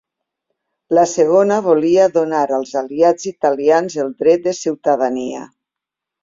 La 0.97 1.01
segona 1.11 1.57
volia 1.67 2.07
donar 2.15 2.39
als 2.57 2.71
aliats 2.81 3.29
italians 3.33 3.99
el 4.05 4.11
dret 4.25 4.49
de 4.49 4.55
ciutadania. 4.63 5.45